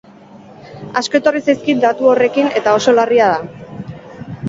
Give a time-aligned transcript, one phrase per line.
[1.01, 3.89] Asko etorri zaizkit datu horrekin eta oso larria da.